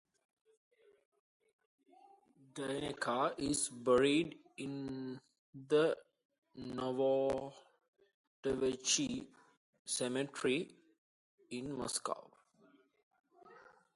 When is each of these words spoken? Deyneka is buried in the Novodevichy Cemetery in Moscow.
Deyneka 2.55 3.17
is 3.37 3.69
buried 3.69 4.35
in 4.57 5.19
the 5.69 5.95
Novodevichy 6.57 9.27
Cemetery 9.85 10.59
in 11.51 11.71
Moscow. 11.77 12.31